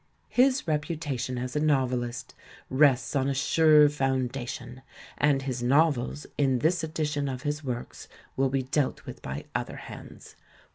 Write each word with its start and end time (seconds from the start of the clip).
His 0.29 0.67
reputation 0.67 1.37
as 1.37 1.55
a 1.55 1.59
novelist 1.59 2.33
rests 2.71 3.15
on 3.15 3.27
a 3.29 3.35
sure 3.35 3.87
foun 3.87 4.29
dation, 4.29 4.81
and 5.19 5.43
his 5.43 5.61
novels 5.61 6.25
in 6.39 6.57
this 6.57 6.83
edition 6.83 7.29
of 7.29 7.43
his 7.43 7.63
works 7.63 8.07
will 8.35 8.49
be 8.49 8.63
dealt 8.63 9.05
with 9.05 9.21
by 9.21 9.45
other 9.53 9.75
hands. 9.75 10.35